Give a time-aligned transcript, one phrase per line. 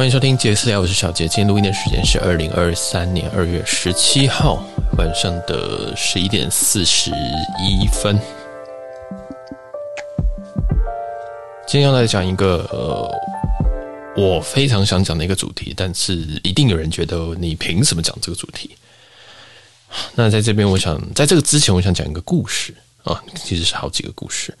[0.00, 1.28] 欢迎收听杰斯聊，我是小杰。
[1.28, 4.64] 今天录音的时间是二零二三年二月十七号
[4.96, 7.10] 晚上的十一点四十
[7.60, 8.18] 一分。
[11.68, 13.14] 今天要来讲一个呃，
[14.16, 18.74] 我非常想讲的一个主题，但是一定有人觉得你凭什么讲这个主题？
[20.14, 24.56] 那在这边，我想在这个之前，我想讲一个故事啊，其实是好几个故事。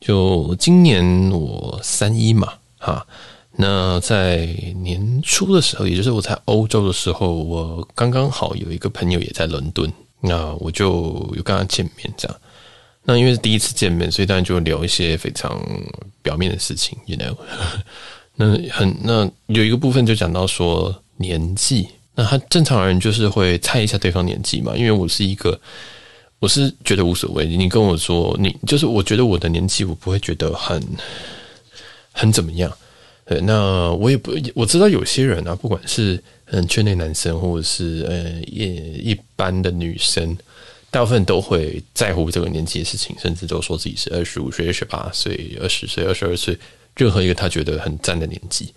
[0.00, 3.06] 就今年我三一嘛，哈。
[3.56, 4.46] 那在
[4.82, 12.36] 年初的时候，也就是我在欧洲的时候，我刚刚好有一个朋友也在伦敦，那我就有跟他见面，这样。
[13.04, 15.60] 那因为是第一次见面，所以当然就聊一些非常
[16.22, 17.36] 表面的事情，you know。
[18.36, 25.60] 那很那有一个部分就讲到说年纪，那他正常人就是会猜一下对方年纪嘛，因为我是一个，
[26.38, 30.82] 我是觉得无所谓，你跟我说你就是我觉得我的年纪，我不会觉得很
[32.12, 32.72] 很怎么样。
[33.24, 40.36] 对，那我也不我知道有些人啊，不管是嗯圈内男生，或者是呃一一般的女生，
[40.90, 46.58] 大部分都会在乎这个年纪的事情，甚至都说自己是二十五岁、二十八岁、二十岁、二十二岁，
[46.96, 48.74] 任何一个他觉得很赞的年纪。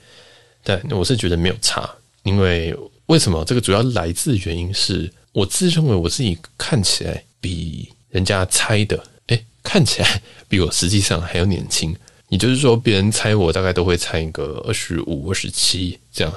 [0.63, 1.89] 但我是觉得没有差，
[2.23, 2.75] 因为
[3.07, 3.43] 为什么？
[3.45, 11.95] 这个主要来自原因是我自认为我自己看起来比人家猜的，哎，看起来 比我实际上还要年轻。
[12.35, 16.33] 也就是说，别人猜我大概都会猜一个二十五、二十七这样，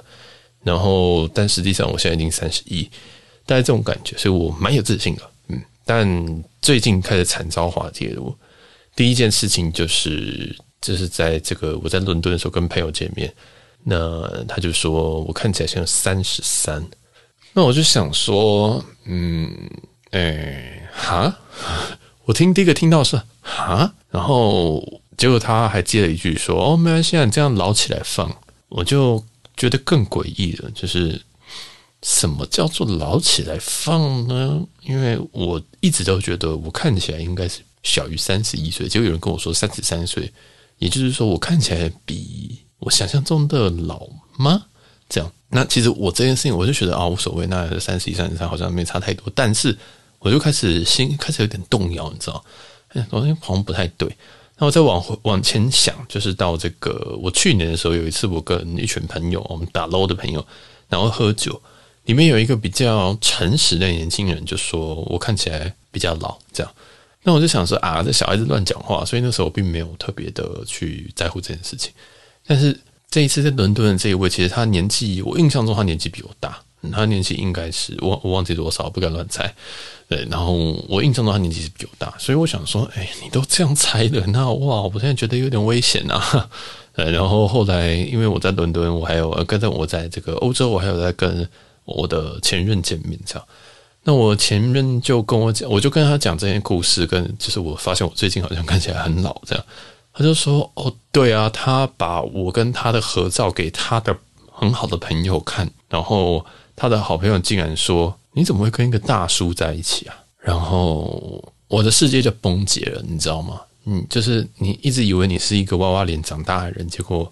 [0.62, 2.84] 然后但实际上我现在已经三十一，
[3.44, 5.22] 大概这种感觉，所以我蛮有自信的。
[5.48, 8.32] 嗯，但最近开始惨遭滑铁卢。
[8.94, 13.34] 第一件事情就是，就是在这个我在伦敦的时候跟朋友见面，
[13.82, 16.80] 那他就说我看起来像三十三，
[17.52, 19.50] 那我就想说，嗯，
[20.12, 21.36] 哎，哈，
[22.26, 24.80] 我听第一个听到是哈，然后。
[25.18, 28.34] 结果他还接了一句说：“哦，没关系啊，你这样捞起来放。”
[28.70, 29.22] 我就
[29.56, 31.20] 觉得更诡异了，就是
[32.02, 34.62] 什么叫做捞起来放呢？
[34.82, 40.32] 因为我一直都觉得我看起来应该是小于三十一岁，结果有人跟我说三十三岁，
[40.78, 44.06] 也就是说我看起来比我想象中的老
[44.38, 44.66] 吗？
[45.08, 49.76] 这样，那其实我这件事情我就觉得啊、无所谓，那三十一、三十三好像没差太多，但是
[50.18, 52.44] 我就开始心开始有点动摇，你知道？
[52.88, 54.14] 哎，我那好像不太对。
[54.58, 60.44] 那我再往往前想，就是到这个我去年的时候，有一次我跟一群朋友，我们打 LOL 的朋友，
[60.88, 61.60] 然后喝酒，
[62.06, 66.74] 里面有一个比较诚实的年轻人，就说我看起来比较老，这样。
[67.22, 71.92] 那我就想说啊，这小孩子乱讲话，所以那时候我并没有特别的去在乎这件事情。
[72.44, 72.78] 但是
[73.10, 76.60] 这一次在伦敦的这一位，其实他年纪，我印象中他年纪比我大。
[76.92, 79.52] 他年纪应该是我我忘记多少，不敢乱猜。
[80.08, 80.54] 对，然后
[80.88, 86.48] 我印象中他年纪是比我大，所以我想说，哎，你都这样猜的，那哇，我现在觉得有点危险啊。
[86.96, 91.46] 呃，然后后来因为我在伦敦，我还有跟着我在这个欧洲，我还有在跟
[91.84, 93.44] 我的前任见面，这样。
[94.04, 99.64] 那我前任就跟我讲，我就跟他讲这件故事，跟就是我发现我最近好像看起来很老，这样。
[100.14, 104.16] 他就说，哦，对啊，他把我跟他的合照给他的
[104.50, 106.46] 很好的朋友看，然后。
[106.78, 113.60] 他的好朋友竟然说：“你怎么会跟一个大叔在一起啊？”然后我的世界就崩解了，你知道吗？
[113.84, 117.30] 嗯，就是你一直以为你是一个娃娃脸长大的人，结果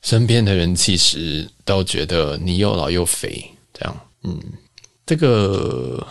[0.00, 3.44] 身边的人其实都觉得你又老又肥，
[3.74, 3.96] 这样。
[4.22, 4.40] 嗯，
[5.04, 6.04] 这个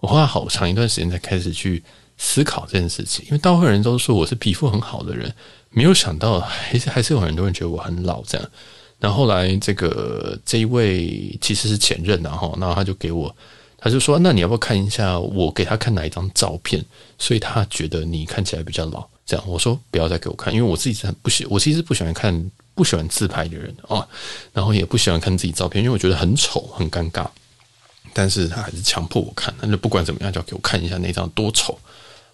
[0.00, 1.82] 我花了好长一段时间才开始去
[2.18, 5.34] 思考这件事情，因为大部分人都说我是皮肤很好的人，
[5.70, 8.50] 没有想到还是还是有很多人觉得我很老，这样。
[9.02, 13.34] 然后来，这个这一位其实是前任，然后，然后他就给我，
[13.76, 16.80] 他就说：“那你要不要看一下我给他看哪一张照片？”
[17.18, 19.04] 所以他觉得你看起来比较老。
[19.26, 24.06] 这样我说：“不要再给我看，因为我自己是很不喜，我其实不喜欢看，不喜欢自拍的人啊，
[24.52, 27.26] 然后也不喜欢看自己照片，因为我觉得很丑，很尴尬。
[28.12, 31.76] 但是他还是强迫我看，那就不管怎么样，就要给我看一下那张多丑。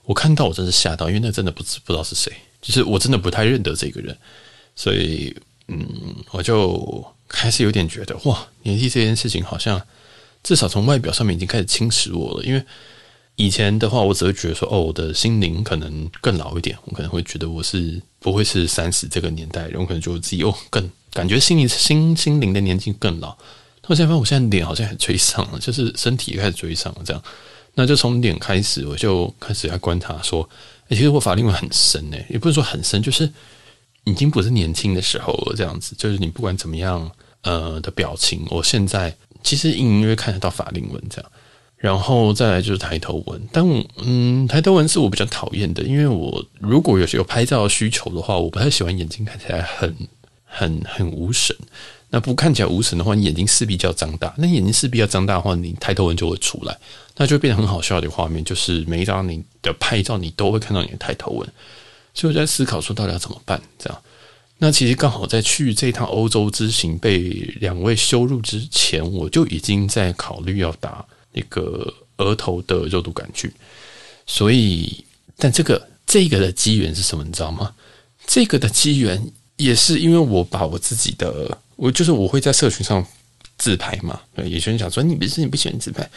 [0.05, 2.31] 我看到我真是吓到，因为那真的不知不知道是谁，
[2.61, 4.15] 就是我真的不太认得这个人，
[4.76, 5.35] 所以。
[5.69, 5.87] 嗯，
[6.31, 9.81] 我就开始有点觉得，哇，年纪这件事情好像
[10.43, 12.44] 至少从外表上面已经开始侵蚀我了。
[12.44, 12.62] 因为
[13.37, 23.37] 以前的话，我只会觉得说，哦，我的心灵可能更老一点，我可能会觉得我是不会是三十这个年代人，我可能觉得自己哦更感觉心灵心心灵的年纪更老。
[23.82, 27.23] 但我现在发现，我现在脸好像很追上了，就是身体也开始追上了，这样。
[27.75, 30.49] 那就从脸开始，我就开始要观察说，
[30.88, 33.31] 其实我法令纹很深诶，也不是说很深，就是。
[34.05, 37.11] 已经不是年轻的时候了，这样子就是你不管怎么样，
[37.43, 41.31] 呃的表情，我现在其实隐隐约约看得到法令纹这样，
[41.77, 49.95] 然后再来就是抬头纹，但我嗯抬头纹是我比较讨厌的，因为我如果有有拍照需求的话，我不太喜欢眼睛看起来很
[50.44, 51.55] 很很无神，
[52.11, 54.35] 那不看起来无神的话，你眼睛势必就要张大。
[54.39, 56.77] 那眼睛势必要张大的话，你抬头纹就会出来，
[57.17, 58.43] 那就变得很好笑的画面。
[58.43, 61.49] 就是每一张你的拍照，你都会看到你的抬头纹。
[62.19, 63.62] 就在思考说，到底要怎么办？
[63.79, 64.03] 这样，
[64.59, 67.29] 那其实刚好在去这趟欧洲之行被
[67.61, 73.49] 两位羞辱之前，我就已经在考虑要打那个额头的肉毒杆菌。
[74.26, 75.05] 所以，
[75.37, 77.23] 但这个这个的机缘是什么？
[77.23, 77.73] 你知道吗？
[78.26, 79.25] 这个的机缘
[79.56, 83.06] 也是因为我把我自己的，我就是我会在社群上
[83.59, 84.20] 自拍嘛。
[84.35, 86.11] 对，有些人讲说你不是你不喜欢自拍。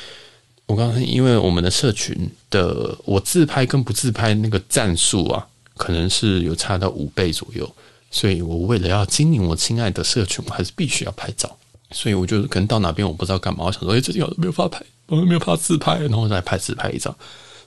[0.66, 5.48] 我刚才因为我们的社群的我自拍跟不自拍那个战术啊。
[5.82, 7.68] 可能是有差到五倍左右，
[8.12, 11.58] 所以我为了要经营我亲爱的社群，我还是必须要拍照。
[11.90, 17.16] 所以我就可能到哪边我不知道干嘛，我想说，哎，最近好像没有发拍，我没有发自拍，然后再拍自拍一张。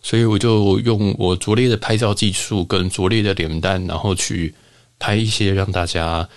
[0.00, 4.54] 所以我就用我拙劣的拍照技术跟拙劣的脸蛋，然后去
[5.00, 6.28] 拍一些让大家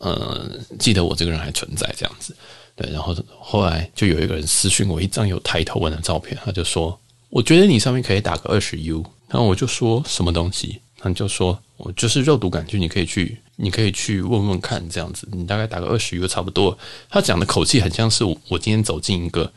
[0.00, 0.46] 呃
[0.78, 2.36] 记得我这个人还存在这样子。
[2.76, 6.98] 对，然后后来就有一个人私讯我一张有抬头纹的照片，他就说，
[7.30, 10.80] 我觉得你上面可以打个二十 U，然后我就说什么东西？
[11.04, 16.76] 他就说：“我就是肉毒杆菌，你可以去，你可以去问问看，这样子，你大概打个二十个差不多。”
[17.10, 19.52] 他讲的口气很像是我，今天走进一个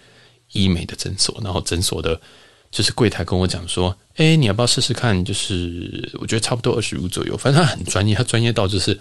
[0.51, 2.19] 医美的诊所，然后诊所的
[2.69, 5.23] 就是柜台跟我讲说：“哎，你要不要试试看？
[5.23, 8.99] 就是我觉得差不多二十五左右。”反正他很专业，他专业到就是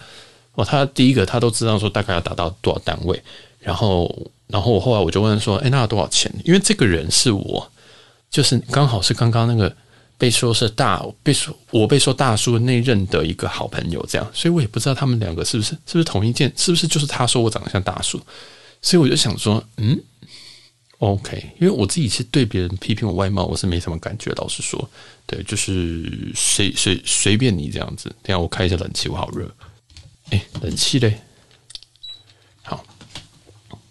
[0.54, 3.20] 哦，他第一个他都知道说大概要达到多少单位，
[3.58, 7.68] 然后，然后我后来我就问说：“哎，那要多少钱？”因为这个人是我，
[8.30, 9.74] 就是刚好是刚刚那个。
[10.18, 18.18] 被说是大，被说我被说大叔那任的一个好朋友，这样，所以我也不知道他们两个是不是是不是同一件，是不是就是他说我长得像大叔，
[18.80, 20.00] 所以我就想说，嗯
[20.98, 24.88] ，OK，因为我自己是对别人批评我外貌，我是没什么感觉，老实说，
[25.26, 28.08] 对，就是随随随便你这样子。
[28.22, 29.54] 等下我开一下冷气，我好热，
[30.30, 31.20] 哎，冷气嘞，
[32.62, 32.82] 好，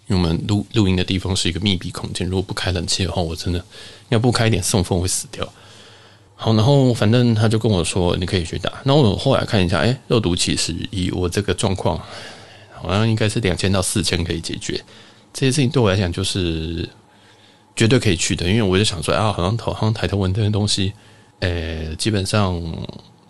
[0.08, 3.64] 因为我们录录音的地方是一个密闭空间，如果不开冷气的话，我真的
[4.08, 5.48] 要不开一点送风会死掉。
[6.38, 8.70] 好，然后反正他就跟我说，你可以去打。
[8.84, 11.98] 那我后来看一下，哎，肉毒其实以我这个状况，
[12.74, 14.78] 好像应该是两千到四千可以解决。
[15.32, 16.86] 这些事情对我来讲就是
[17.74, 20.92] 绝对可以去的，因为我就想说，啊，好像头好像抬头纹这些东西，
[21.40, 22.62] 呃，基本上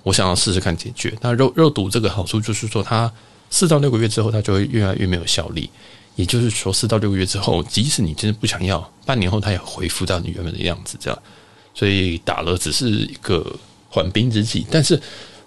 [0.02, 1.16] 我想要试试看解决。
[1.20, 3.10] 那肉肉毒这个好处就是说，它
[3.50, 5.70] 四到六个月之后，它就会越来越没有效力。
[6.16, 11.22] 也就是说，四到六个月之后，即使你真的不想要，半年后它也恢复到你原本的样子，这样。
[11.76, 13.44] 所以打了只是一个
[13.90, 14.99] 缓兵之计，但是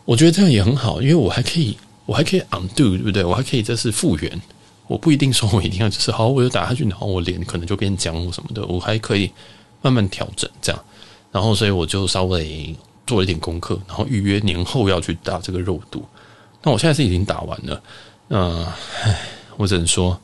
[0.06, 3.24] 我觉得这样也很好，因为我还可以，我还可以 undo，对不对？
[3.24, 4.42] 我还可以这是复原，
[4.86, 9.32] 我不一定说我一定要就是好，我就打下去，然后我脸可能就变僵或什么的，我还可以
[9.82, 10.86] 慢慢调整这样。
[11.32, 12.76] 然后所以我就稍微
[13.08, 16.06] 做了一点功课，然后预约年后要去打这个肉毒。
[16.62, 17.84] 那我现在是已经打完了，
[18.30, 18.66] 嗯，
[19.04, 19.20] 唉，
[19.58, 20.20] 我只能说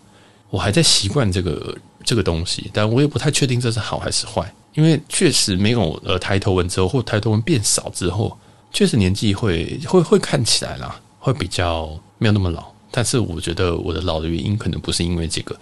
[0.49, 4.53] 我还在习惯这个这个东西，但我也不太确定这是好还是坏。
[4.75, 8.37] 因为确实没有呃抬头纹之后，或抬头纹变少之后，
[8.71, 12.65] 确实年纪会会会看起来啦，会比较没有那么老。
[12.91, 15.57] 但是我觉得我的老的原因可能不是因为这个，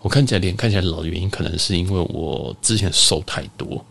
[0.00, 3.84] 我看起来脸看起来老的原因，可能是因为我之前瘦太多。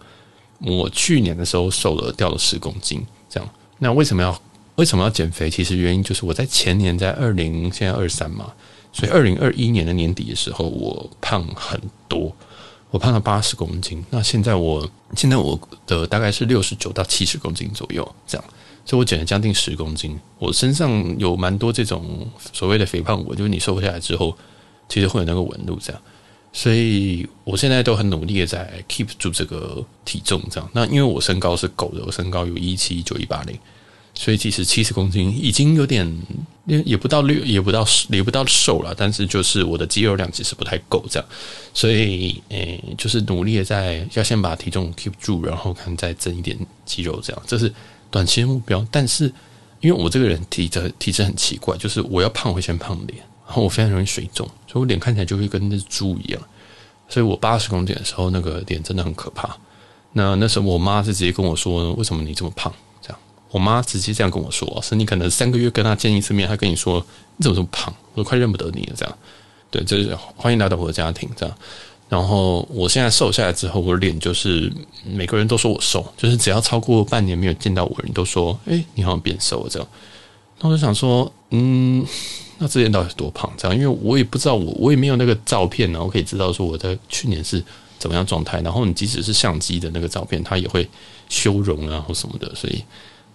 [0.60, 3.50] 我去年的时候瘦了，掉了十公斤，这样。
[3.78, 4.42] 那为什么要
[4.76, 5.50] 为什么要减肥？
[5.50, 8.52] 其实原因就是我在前年在二零现在二三嘛，
[8.92, 12.36] 所以二零二一年的年底的时候，我胖很多。
[12.98, 18.46] 我胖了八十公斤，那现在我现在我的大概是六十九到七十公斤左右，这样，
[18.86, 20.20] 所以我减了将近十公斤。
[20.40, 24.36] 我身上有蛮多这种所谓的肥胖纹，就是你瘦下来之后，
[24.90, 26.02] 其实会有那个纹路这样。
[26.52, 30.68] 所以我现在都很努力的在 keep 住这个体重这样。
[30.74, 33.56] 那因为我身高是够的，我身高有一七九一八零。
[34.20, 36.06] 所以其实七十公斤已经有点，
[36.66, 41.30] 也不到六，也不到也不到瘦了，但是就是我的肌肉量其实不太够这样，
[41.72, 47.72] 所以诶、就是努力的在要先把体重 keep 住，然后看再增一点肌肉这样，这是
[48.10, 48.86] 短期的目标。
[48.90, 49.32] 但是
[49.82, 56.42] 因为我这个人体质体质很奇怪，就是我要胖会先胖脸，然后我非常容易水肿，所以我脸看起来就会跟那猪一样。
[57.08, 59.56] 所以我八十公斤的时候，那个脸真的很可怕。
[60.14, 62.74] 那那时候我妈是直接跟我说：“为什么你这么胖？”
[63.50, 67.04] 我妈直接这样跟我说：“是你可能三个月跟她见一次面，她跟你说
[67.38, 69.18] 你怎么这么胖，我都快认不得你了。”这样，
[69.72, 71.30] 对，就是欢迎来到我的家庭。
[71.36, 71.58] 这样，
[72.10, 74.72] 然后我现在瘦下来之后，我的脸就是
[75.06, 79.88] 每个人都说我瘦，就是只要超过半年没有见到我人都说：“哎，你好像变瘦了。”这样，
[80.60, 82.06] 那我就想说，嗯，
[82.58, 83.50] 那之前到底是多胖？
[83.58, 87.64] 这样，因为我也不知道，我我也没有那个照片，呢，我可以知道说我在去年是
[87.98, 88.60] 怎么样状态。
[88.60, 90.88] 然后你即使是相机的那个照片，它也会
[91.30, 92.84] 修容啊或什么的，所以。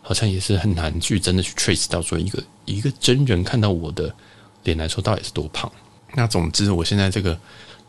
[0.02, 4.12] 好像也是很难去真的去 trace 到说一个一个真人看到我的
[4.64, 5.71] 脸来说到底是多胖。
[6.14, 7.38] 那总之，我现在这个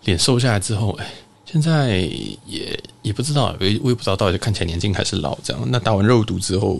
[0.05, 1.13] 脸瘦下来之后，哎，
[1.45, 1.97] 现在
[2.45, 5.61] 也也不知道，我也不知道到底看起来年轻还是老这样。
[5.67, 6.79] 那打完肉毒之后，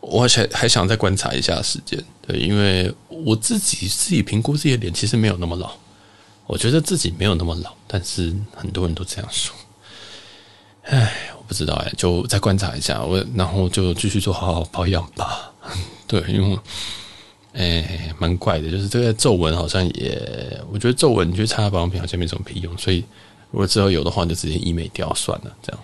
[0.00, 5.72] 我还还想再观察一下时间，对，因为我自己自己评估自己的脸其实没有那么老，
[6.46, 9.54] 我觉得自己没有那么老，但是很多人都这样说。
[10.84, 15.50] 哎，不知道哎，就再观察一下，我然后就继续做好好保养吧。
[16.06, 16.56] 对，因为。
[17.52, 23.04] 哎，蛮怪的，就是这个皱纹好像也，我觉得皱纹你去擦保养品好像没什么屁用，所以
[23.50, 25.80] 如果之后有的话，就直接医美掉算了，这样，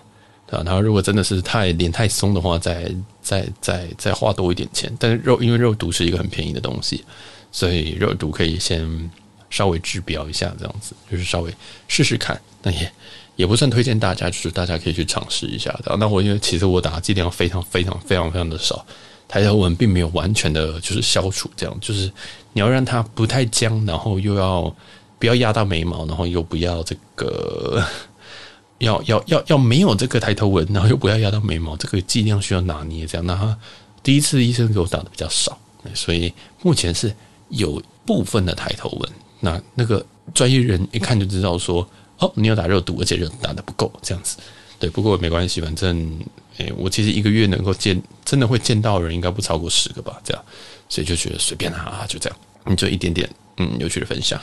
[0.46, 0.62] 对吧？
[0.64, 2.88] 然后如果真的是太脸太松的话，再
[3.20, 4.96] 再再再花多一点钱。
[4.96, 7.04] 但是肉因为肉毒是一个很便宜的东西，
[7.50, 9.10] 所以肉毒可以先
[9.50, 11.52] 稍微治标一下，这样子就是稍微
[11.88, 12.40] 试试看。
[12.62, 12.92] 那也
[13.36, 15.96] 也不算推荐大家，就是大家可以去尝试一下的。
[15.96, 18.84] 那我因为其实我打的剂量非常非常非常非常的少。
[19.28, 22.10] 抬头纹并没有完全的，就是消除，这样就是
[22.52, 24.72] 你要让它不太僵，然后又要
[25.18, 27.84] 不要压到眉毛，然后又不要这个
[28.78, 33.26] 要要要要没有这个抬头纹，然后又不要压到眉毛，这个剂量需要拿捏，这样。
[33.26, 33.58] 那他
[34.00, 35.58] 第一次医生给我打的比较少，
[35.92, 37.12] 所以目前是
[37.48, 39.10] 有部分的抬头纹。
[39.40, 41.86] 那那个专业人一看就知道说，
[42.18, 44.36] 哦，你有打肉毒，而且肉毒打的不够，这样子。
[44.78, 46.18] 对，不过没关系，反正。
[46.58, 50.42] 诶，我其实一个月能够见，真的会见到人应该不超过十个吧，这样，
[50.88, 54.40] 所以就觉得随便啊，就这样，你就一点点，嗯，有趣的分享。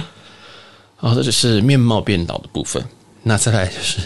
[0.96, 2.82] 好，这就是面貌变老的部分，
[3.22, 3.98] 那再来就是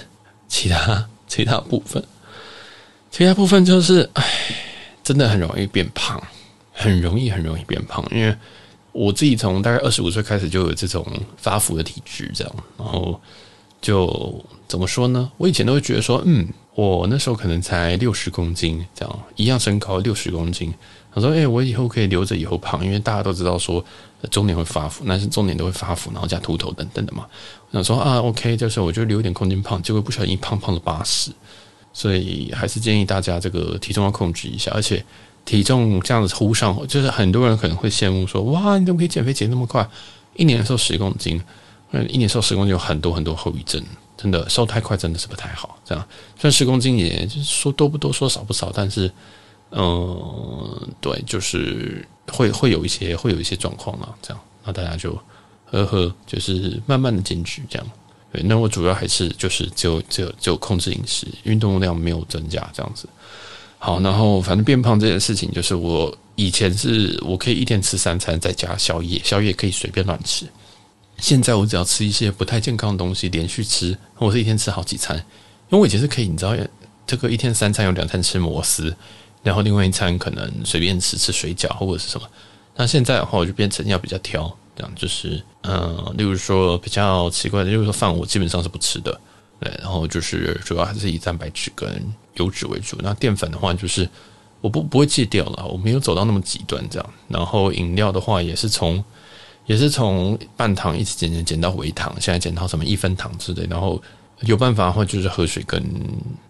[0.49, 2.03] 其他其他部分，
[3.13, 4.25] 其他部分就是，哎，
[5.05, 6.21] 真的很容易变胖，
[6.73, 8.37] 很容易很容易变胖，因为
[8.93, 11.07] 我自己从大概二十五岁开始就有这种
[11.37, 13.21] 发福的体质，这样，然后
[13.81, 15.31] 就怎么说呢？
[15.37, 16.47] 我以前都会觉得说，嗯。
[16.77, 20.73] 我那时候可能才六十公斤，这样一样身高六十公斤。
[21.13, 23.85] 他说：“哎、我以后可以留着以后胖，因为大家都知道说
[24.31, 27.27] 中年会发福，男生中年都会发福，然后加秃头等等的嘛。”
[27.69, 31.33] 我想说啊，OK，就是我就留一点空间胖，结果不小心一胖胖了八十，
[31.93, 35.05] 所以还是建议大家这个体重要控制一下，而且
[35.45, 39.89] 体重这样子忽上，就是很多人可能会羡慕说：“哇，你怎么可以减肥减那么快？
[40.35, 41.43] 一年瘦十公斤，
[41.93, 43.83] 嗯一年瘦十公斤有很多很多后遗症。”
[44.17, 46.07] 真的瘦太快真的是不太好，这样
[46.39, 49.11] 虽然十公斤也就说多不多说少不少，但是
[49.71, 55.19] 嗯、对，就是会会有一些会有一些状况了，这样那大家就
[55.65, 57.91] 呵呵，就是慢慢的减脂这样。
[58.31, 63.09] 对，那我主要还是就是就就就控制饮食，运动量没有增加这样子。
[63.83, 70.47] 好，然后反正变胖这件事情，就是我以前是我可以一天吃三餐再加宵夜，宵夜可以随便乱吃。
[71.17, 75.17] 现在我只要吃一些不太健康的东西，连续吃，我是一天吃好几餐。
[75.17, 76.55] 因为我以前是可以，你知道，
[77.07, 78.95] 这个一天三餐有两餐吃摩斯，
[79.43, 82.29] 然后另外一餐可能随便吃吃水饺或者是什么。
[82.77, 89.19] 那现在的话，我就变成要比较挑，这样就是，嗯，例如说比较奇怪的，例如说饭我基本上是不吃的，
[89.61, 91.88] 对，然后就是主要还是以蛋白质跟
[92.35, 92.97] 油脂为主。
[93.02, 94.09] 那淀粉的话，就是
[94.61, 97.11] 我不不会戒掉了，我没有走到那么极端这样。
[97.29, 99.05] 然后饮料的话，也是从。
[99.67, 104.02] 也是从半糖一直减减减到微糖，现在减到什么一分糖之类，然后
[104.40, 105.81] 有办法的话就是喝水跟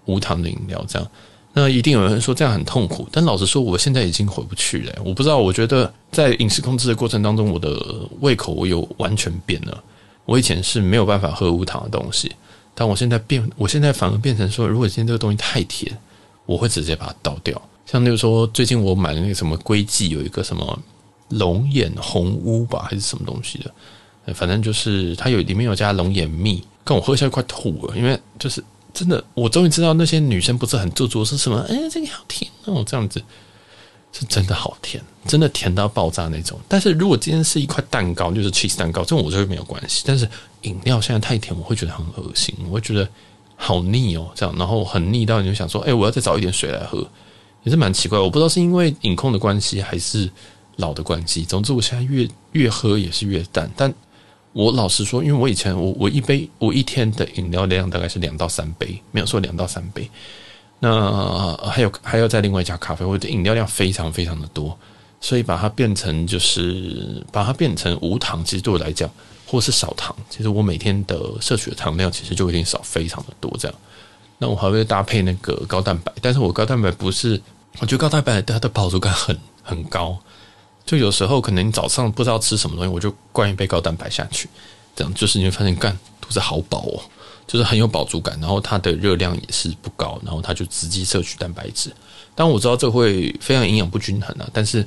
[0.06, 1.06] 无糖的饮料这样。
[1.52, 4.92] 那一定有人说这样很痛苦，但老实说，我现在已经回不去了。
[5.04, 7.78] 我不知道，我觉得在饮食控制的过程当中，我的
[8.20, 9.84] 胃口我有完全变了。
[10.24, 12.32] 我以前是没有办法喝无糖的东西，
[12.74, 15.96] 但我现在变，我现在反而变成说，如果今天这个东西太甜，
[16.46, 17.60] 我会直接把它倒掉。
[17.86, 20.78] 像例如说，最近我买的那个什么龟记，有一个什么。
[21.34, 24.34] 龙眼红乌吧，还是什么东西的？
[24.34, 27.96] 反正就是它有里面有加龙眼蜜，跟我喝下去快吐了。
[27.96, 28.60] 因为就是
[28.92, 31.64] 真的，我终于知道那些女生不是很做作是什么？
[31.68, 33.22] 哎，这个好甜哦，这样子
[34.12, 36.58] 是真的好甜，真的甜到爆炸那种。
[36.68, 40.02] 但是如果今天是一块蛋糕，就是 cheese 蛋糕，这种我就会没有关系。
[40.06, 40.28] 但是
[40.62, 43.08] 饮料现在太甜，我会觉得很恶心，我会觉得
[43.56, 47.06] 好腻哦，这样，然后很腻到你就想说，哎，我要再找一点水来喝，
[47.64, 48.18] 也是蛮奇怪。
[48.18, 50.30] 我不知道是因为饮控的关系还是。
[50.76, 53.70] 老的关系，总之我现在越越喝也是越淡。
[53.76, 53.92] 但
[54.54, 60.08] 我老实说，因为我以前我我一杯我一天的饮料量大概是两到三杯，没有说两到三杯。
[60.82, 64.76] 那还有还要再另外加咖啡，我的饮料量非常非常的多，
[65.20, 69.08] 所以把它变成就是把它变成无糖，其实对我来讲，
[69.46, 73.54] 或是少糖，其实我每天的摄取的糖量其实就已经少非常的多。
[73.58, 73.76] 这样，
[74.38, 77.40] 那我还会搭配那个高蛋白，但是我高蛋白不是，
[77.78, 80.18] 我觉得高蛋白它的饱足感很很高。
[80.86, 84.48] 就有时候可能你早上不知道吃什么东西，我就灌一杯高蛋白下去，
[84.96, 87.02] 这样就是你会发现干肚子好饱哦，
[87.50, 91.90] 就是很有饱足感，然后它的热量也是不高，然后它就直接摄取蛋白质。
[92.36, 94.86] 当然我知道这会非常营养不均衡啊，但是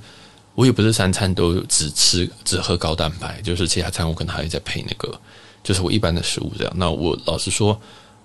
[0.55, 5.13] 我也不是三餐都只吃只喝高蛋白， 就是其他餐我可能还会再配那个，
[5.61, 6.71] 就是我一般的食物这样。
[6.77, 7.77] 那我老实说，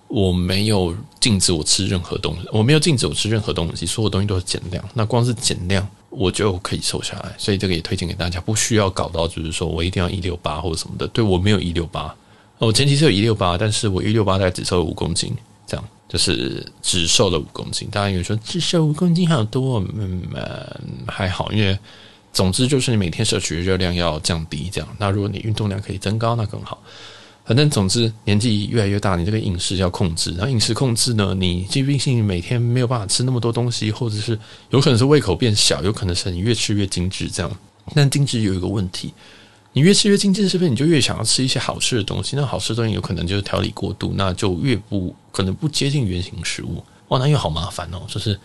[0.07, 4.89] 我没有禁止我吃任何东西，我没有禁止我吃任何东西，所有东西都是减量。
[4.95, 7.35] 那光是减量，我就可以瘦下来。
[7.37, 11.09] 所以这个也推荐给大家，不需要搞到就是说我一定要一六八或者什么的。
[11.09, 12.15] 对，我没有一六八，
[12.59, 15.35] 我前期是有一六八，但是我一六八大概只瘦了五公斤，
[15.67, 17.89] 这样就是只瘦了五公斤。
[17.91, 20.23] 大家有人说只瘦五公斤好多，嗯，
[21.07, 21.79] 还好，因为。
[22.31, 24.89] 总之就是你每天摄取的热量要降低，这样。
[24.99, 26.81] 那如果你运动量可以增高，那更好。
[27.45, 30.31] 反正总之年纪越来越大，你这个饮食要控制。
[30.33, 34.39] 然后饮食控制呢，你疾病性每天没有办法吃那么多东西，或者是
[34.71, 37.51] 有可能是胃口变小，有可能是你越吃越精致这样。
[37.95, 39.13] 但精致有一个问题，
[39.79, 42.35] 你越吃越精致，是不是你就越想要吃一些好吃的东西？
[42.35, 46.83] 那好吃的东西有可能就是调理过度，那就越不可能不接近原型食物。
[47.09, 48.03] 哇，那又好麻烦哦。
[48.09, 48.37] 就是，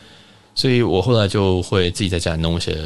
[0.54, 2.78] 所以我后来就会自己在家里弄一些。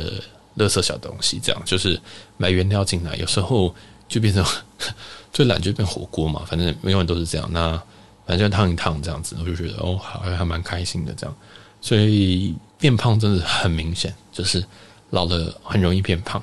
[0.57, 2.01] 垃圾小东西，这样就是
[2.35, 3.71] 买原料进来，有时候
[4.07, 4.43] 就变成
[5.31, 7.47] 最懒就变火锅嘛，反正永远都是这样。
[7.53, 7.79] 那
[8.25, 11.35] 反正就烫一烫这样子，我就觉得哦，好像还蛮开心的这样。
[11.79, 14.65] 所以变胖真的很明显，就是
[15.11, 16.41] 老了很容易变胖。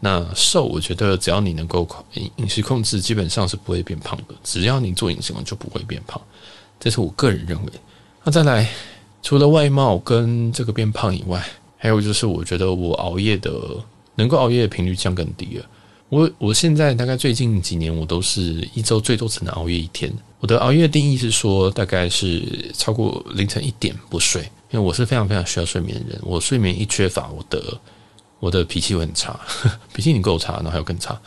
[0.00, 4.34] 那瘦，我觉得只要你能够饮饮食控制，基本上是不会变胖的。
[4.42, 6.20] 只要你做饮食，就不会变胖，
[6.80, 7.72] 这是我个人认为。
[8.24, 8.68] 那再来，
[9.22, 11.44] 除了外貌跟这个变胖以外。
[11.80, 13.52] 还有就是，我觉得我熬夜的
[14.16, 15.66] 能够熬夜的频率降更低了。
[16.08, 20.12] 我我现在大概最近几年，我都是一周最多只能熬夜一天。
[20.40, 22.42] 我的熬夜定义是说，大概是
[22.74, 26.18] 超过凌晨一点不睡，因为我是非常非常需要睡眠的人。
[26.24, 27.62] 我睡眠一缺乏，我的
[28.40, 29.38] 我的脾气会很差，
[29.92, 31.18] 脾气你够差，然后还有更差，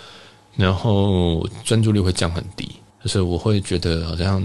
[0.56, 2.70] 然后专注力会降很低，
[3.04, 4.42] 就是我会觉得好像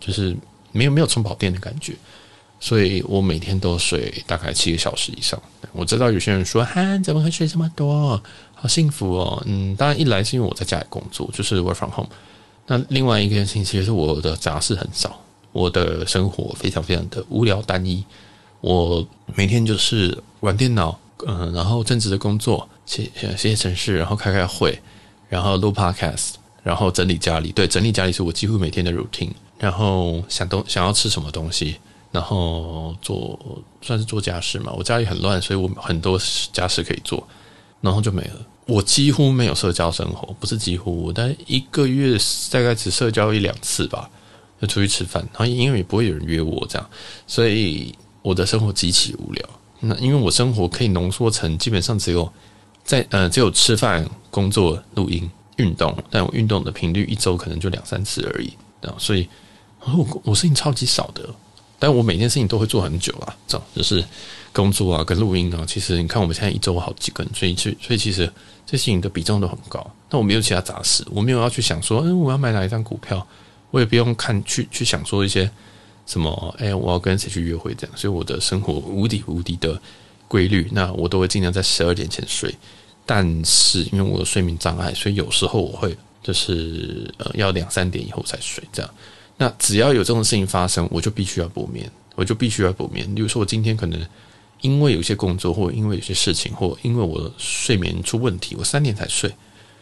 [0.00, 0.36] 就是
[0.72, 1.94] 没有没有充饱电的感觉。
[2.60, 5.40] 所以我每天都睡大概七个小时以上。
[5.70, 8.20] 我知道有些人说：“哈，怎么会睡这么多？
[8.52, 12.10] 好幸福哦！”嗯，当然一来是因为我在家里工作，就是 work from home。
[12.66, 15.20] 那另外一个事情，其实我的杂事很少，
[15.52, 18.04] 我的生活非常非常的无聊单一。
[18.60, 24.78] 我每天就是玩电脑，嗯，然后正职的工作，写写写程式，然后开开会，
[25.28, 27.52] 然后录 podcast，然后整理家里。
[27.52, 29.32] 对，整理家里是我几乎每天的 routine。
[29.58, 31.76] 然后想东想要吃什么东西。
[32.10, 33.38] 然后做
[33.82, 36.18] 算是做家事嘛，我家里很乱，所以我很多
[36.54, 37.22] 家事可以做，
[37.82, 38.46] 然后就没了。
[38.64, 42.16] 我几乎没有社交生活，不是几乎，但一个月
[42.50, 44.08] 大概只社交一两次吧，
[44.58, 45.22] 就出去吃饭。
[45.32, 46.90] 然后因为也不会有人约我这样，
[47.26, 49.46] 所以我的生活极其无聊。
[49.80, 52.30] 那因为我生活可以浓缩成基本上只有
[52.84, 58.52] 在呃只有吃饭、工作、录音、运动，但我运动的频率一周可能就两三次而已。
[58.80, 59.28] 然后所以
[59.80, 61.28] 我我事情超级少的。
[61.80, 64.04] 但我每件事情都会做很久啊，这样就是
[64.52, 65.64] 工作啊，跟录音啊。
[65.64, 68.26] 其实你看，我们现在一周好几个人，所以所以其实
[68.66, 69.88] 这些事情的比重都很高。
[70.08, 73.24] 但我没有其他杂事，我没有要去想说，嗯，我要买哪一张股票，
[73.70, 75.48] 我也不用看去去想说一些
[76.08, 77.96] 什么，哎，我要跟谁去约会这样。
[77.96, 79.80] 所以我的生活无敌无敌的
[80.26, 82.52] 规律，那我都会尽量在十二点前睡。
[83.04, 88.90] 但是因为我的睡眠障碍，所以有时候我会就是呃要两三点以后才睡这样。
[89.36, 93.14] 那只要有这种事情发生，我就必须要补眠，我就必须要补眠。
[93.14, 94.04] 比如说，我今天可能
[94.62, 99.32] 因为有些工作，或因为有些事情，或因为我睡眠出问题，我三点才睡。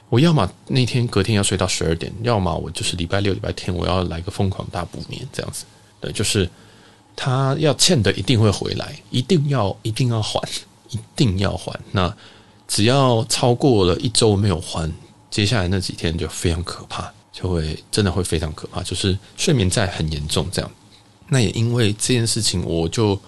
[0.08, 5.64] 我要么那天隔天要睡到十二点，要么我就是礼拜六、礼拜天我要来个疯狂大补眠，这样子。
[6.00, 6.48] 对，就是
[7.14, 10.40] 他要欠的一定会回来，一定要一定要还，
[10.90, 11.72] 一定要还。
[11.92, 12.14] 那
[12.68, 14.92] 只要超过了一周没有还，
[15.30, 17.12] 接下来那几天就非常可怕。
[17.32, 20.70] 就会真的会非常可怕，就是睡眠债很严重这样。
[21.28, 23.20] 那也因为这件事情，我就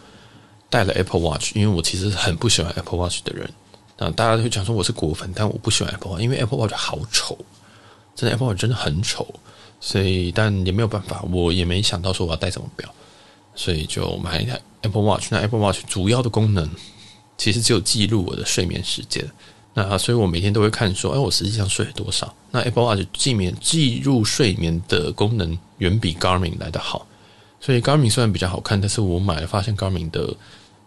[0.70, 3.52] 带了 Apple Watch，因为我其实很不喜欢 Apple Watch 的人。
[3.98, 7.36] 那大家都会讲说我是果粉，但我不喜欢 Apple Watch，因为 Apple Watch 好丑，
[8.14, 9.26] 真的 Apple Watch 真的很丑。
[9.80, 12.92] 所以，但也没有办法，我也没想到说我要带什么表，
[13.54, 15.28] 所以就买一台 Apple Watch。
[15.30, 16.68] 那 Apple Watch 主要的功能
[17.36, 19.24] 其实只有记录我的睡眠时间。
[19.74, 22.34] 那所以，我每天都会看说，哎，我实际上睡了多少？
[22.50, 27.06] 那 Apple Watch 记眠记录睡眠的功能远比 Garmin 来得好。
[27.60, 30.34] 所以 Garmin 虽然比较好看，但是我买了发现 Garmin 的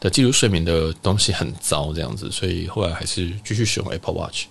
[0.02, 4.46] 的记录睡眠的东西很糟，这样子，所以后来还是继续使用 Apple Watch。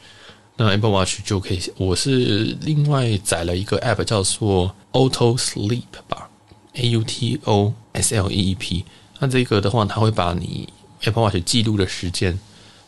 [0.61, 6.29] 那 Apple Watch 就可以，我是另外载了一个 App 叫做 Auto Sleep 吧
[6.75, 8.85] ，A U T O S L E E P。
[9.21, 10.69] 那这个的话，它会把你
[11.01, 12.39] Apple Watch 记录的时间。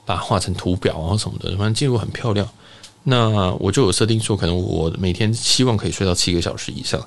[0.04, 2.46] 把它画成图表啊什么的，反正记录很漂亮。
[3.04, 7.00] 那我就有设定说，可能我每天希望可以睡到七个小时以上。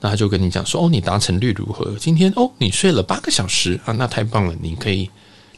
[0.00, 1.96] 那他就跟你讲说，哦，你达成率如何？
[1.98, 4.54] 今天哦，你睡了八个小时啊，那太棒了！
[4.60, 5.08] 你可以，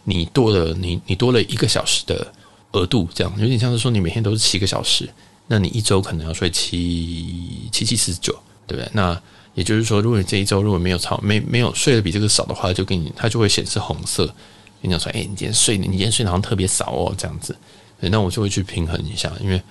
[0.04, 2.32] 你多了，你你多了一个小时的
[2.74, 5.08] 额度，这样有点像是说你每天都是七个小时，
[5.48, 8.32] 那你一周可能要睡七七七四十九，
[8.66, 8.88] 对不对？
[8.92, 9.20] 那
[9.54, 14.32] 也就是说，如果你这一周如果没有超没没有睡得比这个少的话，就给你它就会显示红色，
[14.80, 17.56] 你讲说，哎，你今天睡你今天睡好像特别少哦，这样子。
[18.00, 19.62] 那我就会去平衡一下，因为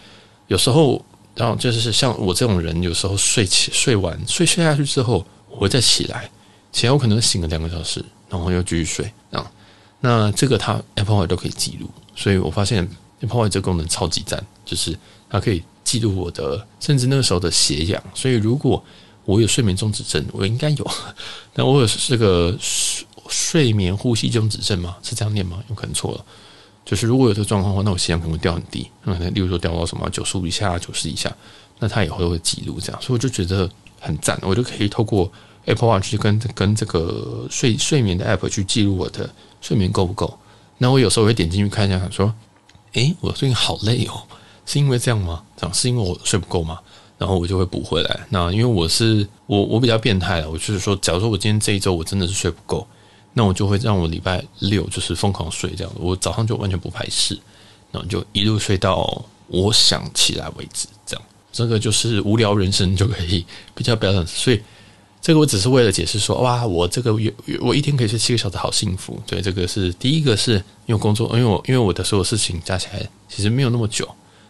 [0.47, 1.03] 有时候，
[1.35, 6.27] 然后就是像我这种人，有时候睡起睡完睡睡下去之后，我会再起来，
[6.71, 9.51] 起来我可能醒了两个小时，然后又继续睡啊。
[9.99, 12.87] 那这个它 Apple 都可以记录，所以我发现
[13.21, 14.97] Apple Watch 这个功能超级赞，就是
[15.29, 18.01] 它可以记录我的甚至那个时候的血氧。
[18.13, 18.83] 所以如果
[19.25, 20.91] 我有睡眠中止症，我应该有，
[21.53, 24.97] 但我有这个睡睡眠呼吸中止症吗？
[25.01, 25.63] 是这样念吗？
[25.69, 26.25] 有可能错了。
[26.85, 31.33] 就是如果有这个状况的话，那我血氧可能会掉很低，那可能例如说掉到什么九十五以下、九十以下，
[31.79, 33.69] 那它也会会记录这样，所以我就觉得
[34.01, 35.31] 很赞，我就可以透过
[35.63, 40.37] Apple Watch 去跟跟这个睡睡眠的 App 去记录我的睡眠够不够。
[40.77, 42.33] 那我有时候会点进去看一下，想说，
[42.93, 44.23] 诶，我最近好累哦，
[44.65, 45.43] 是因为这样吗？
[45.55, 46.79] 这样是因为我睡不够吗？
[47.17, 48.19] 然后我就会补回来。
[48.29, 52.85] 那因为我是我我比较变态了，我就是说，假如说我今天这一周我真的是睡不够。
[53.35, 57.33] 那我就会让我礼拜六就是疯狂睡这样，我早上就完全不排斥，
[57.91, 64.33] 然后就一路睡到我想起来为止，这样这个就是无聊人生就可以比较不要这样子。
[64.35, 64.61] 所以
[65.23, 69.17] 这个我只是为了解释说，哇，我这个月我一天可以睡七个小时，好幸福。
[69.25, 70.55] 对，这个是第一个是
[70.85, 74.07] 因为工作，因为我因为我的所有事情加起来其实没有那么久。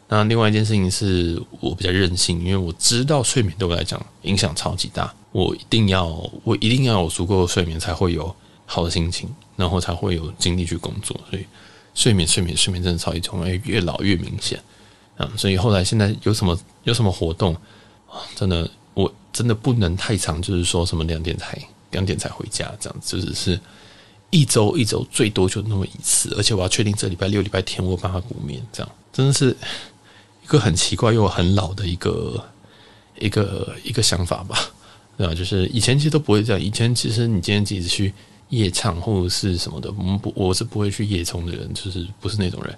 [0.09, 6.07] 那另外一件事情是我比较任性，因为我知道睡眠对我来讲影响超级大，我一定要
[6.43, 8.36] 我一定要有足够的睡眠才会有。
[8.65, 11.15] 好的心情，然后才会有精力去工作。
[11.29, 11.45] 所以
[11.93, 14.57] 睡眠、睡眠、睡眠真的超级重要，越老越明显。
[15.17, 17.53] 嗯，所以后来现在有什么有什么活动
[18.09, 18.23] 啊？
[18.36, 21.58] 真的，我真的不能太长，就是说什么两点才
[21.91, 23.60] 两点才回家这样，就只是
[24.29, 29.56] 一周一周最多就那么一次，而且我要确定这礼拜六、礼拜天我有办法补眠，这样真的是
[30.43, 32.43] 一个很奇怪又很老的一个
[33.19, 34.58] 一个一个想法吧？
[35.17, 35.34] 对吧？
[35.34, 38.13] 就是以前其实都不会这样，以前其实你今天自己去。
[38.49, 42.77] 夜唱或者是什么的，我们不，我是不会去夜冲的人，就是不是那种人。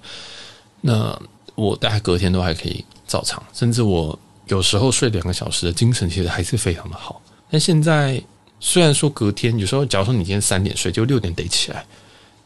[0.80, 1.20] 那
[1.54, 7.22] 我大概隔天都还可以照常，甚至我有时候睡两个小时的精神其实还是非常的好。
[7.50, 8.22] 但现在
[8.60, 11.86] 虽然说隔天有时候，假如说你今天三点睡，就六点得起来，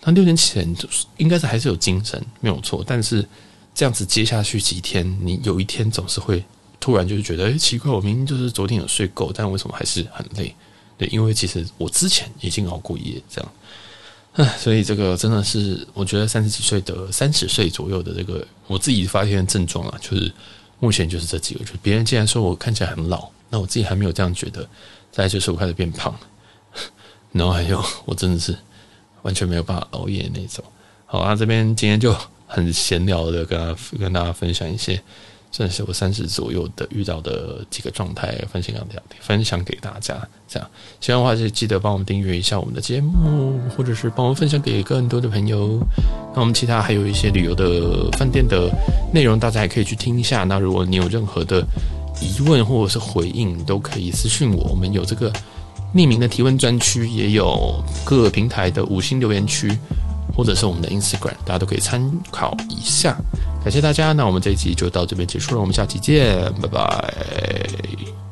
[0.03, 2.83] 那六点起来就是应该是还是有精神，没有错。
[2.85, 3.25] 但是
[3.73, 6.43] 这样子接下去几天，你有一天总是会
[6.79, 10.53] 突然就是觉得，哎，奇怪，我明明就是昨天有睡够，但为什么还是很累？
[10.97, 13.51] 对，因为其实我之前已经熬过夜，这样，
[14.33, 20.31] 唉， 所以这个真的是我觉得三十几岁的三十岁左右的这个我自己发现症状啊，就是
[20.79, 24.67] 目前就是这几个，就别人既然说我看起来很老，那我自己还没有这样觉得。
[25.11, 26.17] 再就是我开始变胖，
[27.33, 28.55] 然后还有我真的是
[29.23, 30.63] 完全没有办法熬夜那种。
[31.05, 32.15] 好啊，这边今天就
[32.45, 35.01] 很闲聊的跟跟大家分享一些。
[35.51, 40.15] 这是我三十左右的遇到的几个状态，分享给大家，分享给大家。
[40.47, 40.69] 这样，
[41.01, 45.79] 喜欢的话就记得帮我们订阅一下我们的节目，或者是帮我们分享给更多的朋友。
[46.35, 48.69] 那我们其他还有一些旅游的饭店的
[49.11, 50.43] 内容，大家也可以去听一下。
[50.43, 51.65] 那如果你有任何的
[52.21, 54.65] 疑问或者是回应，都可以私信我。
[54.65, 55.31] 我们有这个
[55.95, 59.75] 匿名的提问专区，也有各平台的五星留言区。
[60.31, 61.99] 或者是我们的 Instagram，大家都可以参
[62.31, 63.17] 考一下。
[63.61, 68.28] 感谢大家，那我们这一集就到这边结束了，我们下期见，拜拜。